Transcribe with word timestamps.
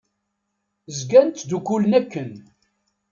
Zgan 0.97 1.27
ttdukkulen 1.29 1.93
akken. 1.99 2.29